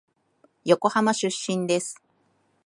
[0.65, 2.01] 横浜出身です。